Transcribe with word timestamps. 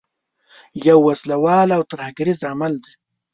یو 0.87 0.99
وسله 1.07 1.35
وال 1.43 1.69
او 1.77 1.81
ترهګریز 1.91 2.39
عمل 2.51 2.73
دی. 2.83 2.93